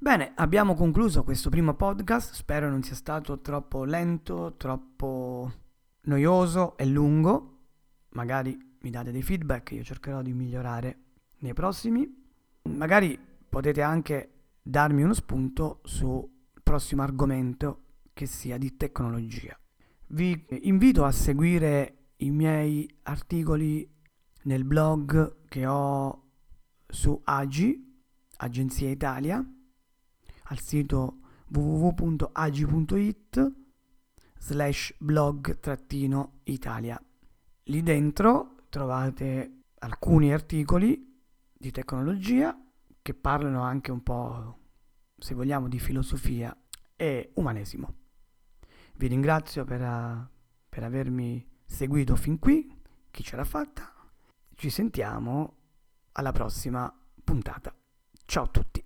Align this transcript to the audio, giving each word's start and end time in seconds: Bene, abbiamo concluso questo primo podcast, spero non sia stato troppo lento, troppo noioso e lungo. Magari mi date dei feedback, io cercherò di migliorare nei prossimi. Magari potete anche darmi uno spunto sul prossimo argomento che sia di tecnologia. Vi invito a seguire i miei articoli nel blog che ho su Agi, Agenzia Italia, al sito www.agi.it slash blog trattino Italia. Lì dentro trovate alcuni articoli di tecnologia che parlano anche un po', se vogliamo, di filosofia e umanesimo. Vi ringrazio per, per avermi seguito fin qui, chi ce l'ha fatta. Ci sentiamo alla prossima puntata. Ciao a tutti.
Bene, 0.00 0.30
abbiamo 0.36 0.74
concluso 0.76 1.24
questo 1.24 1.50
primo 1.50 1.74
podcast, 1.74 2.32
spero 2.32 2.70
non 2.70 2.84
sia 2.84 2.94
stato 2.94 3.40
troppo 3.40 3.82
lento, 3.82 4.54
troppo 4.56 5.52
noioso 6.02 6.76
e 6.76 6.86
lungo. 6.86 7.64
Magari 8.10 8.56
mi 8.82 8.90
date 8.90 9.10
dei 9.10 9.22
feedback, 9.22 9.72
io 9.72 9.82
cercherò 9.82 10.22
di 10.22 10.32
migliorare 10.32 10.98
nei 11.38 11.52
prossimi. 11.52 12.08
Magari 12.68 13.18
potete 13.48 13.82
anche 13.82 14.34
darmi 14.62 15.02
uno 15.02 15.14
spunto 15.14 15.80
sul 15.82 16.24
prossimo 16.62 17.02
argomento 17.02 17.80
che 18.12 18.26
sia 18.26 18.56
di 18.56 18.76
tecnologia. 18.76 19.58
Vi 20.10 20.46
invito 20.60 21.04
a 21.04 21.10
seguire 21.10 22.12
i 22.18 22.30
miei 22.30 22.88
articoli 23.02 23.86
nel 24.44 24.62
blog 24.62 25.48
che 25.48 25.66
ho 25.66 26.22
su 26.86 27.20
Agi, 27.24 28.00
Agenzia 28.36 28.88
Italia, 28.88 29.44
al 30.48 30.60
sito 30.60 31.18
www.agi.it 31.48 33.52
slash 34.38 34.94
blog 34.98 35.58
trattino 35.58 36.40
Italia. 36.44 37.00
Lì 37.64 37.82
dentro 37.82 38.56
trovate 38.68 39.62
alcuni 39.78 40.32
articoli 40.32 41.20
di 41.52 41.70
tecnologia 41.70 42.56
che 43.02 43.14
parlano 43.14 43.62
anche 43.62 43.90
un 43.90 44.02
po', 44.02 44.58
se 45.16 45.34
vogliamo, 45.34 45.68
di 45.68 45.78
filosofia 45.78 46.56
e 46.96 47.30
umanesimo. 47.34 47.94
Vi 48.96 49.06
ringrazio 49.06 49.64
per, 49.64 50.30
per 50.68 50.82
avermi 50.82 51.46
seguito 51.64 52.16
fin 52.16 52.38
qui, 52.38 52.74
chi 53.10 53.22
ce 53.22 53.36
l'ha 53.36 53.44
fatta. 53.44 53.92
Ci 54.54 54.70
sentiamo 54.70 55.56
alla 56.12 56.32
prossima 56.32 56.92
puntata. 57.22 57.74
Ciao 58.24 58.44
a 58.44 58.48
tutti. 58.48 58.77